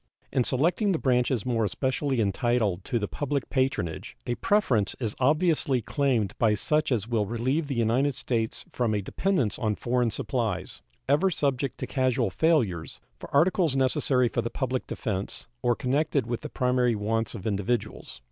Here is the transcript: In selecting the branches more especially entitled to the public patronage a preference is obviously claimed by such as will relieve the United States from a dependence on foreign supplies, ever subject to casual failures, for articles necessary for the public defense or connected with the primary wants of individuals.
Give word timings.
In 0.33 0.43
selecting 0.43 0.93
the 0.93 0.97
branches 0.97 1.45
more 1.45 1.63
especially 1.63 2.19
entitled 2.19 2.83
to 2.85 2.97
the 2.97 3.07
public 3.07 3.51
patronage 3.51 4.17
a 4.25 4.33
preference 4.33 4.95
is 4.99 5.15
obviously 5.19 5.79
claimed 5.79 6.33
by 6.39 6.55
such 6.55 6.91
as 6.91 7.07
will 7.07 7.27
relieve 7.27 7.67
the 7.67 7.75
United 7.75 8.15
States 8.15 8.65
from 8.71 8.95
a 8.95 9.03
dependence 9.03 9.59
on 9.59 9.75
foreign 9.75 10.09
supplies, 10.09 10.81
ever 11.07 11.29
subject 11.29 11.77
to 11.77 11.85
casual 11.85 12.31
failures, 12.31 12.99
for 13.19 13.31
articles 13.31 13.75
necessary 13.75 14.27
for 14.27 14.41
the 14.41 14.49
public 14.49 14.87
defense 14.87 15.45
or 15.61 15.75
connected 15.75 16.25
with 16.25 16.41
the 16.41 16.49
primary 16.49 16.95
wants 16.95 17.35
of 17.35 17.45
individuals. 17.45 18.19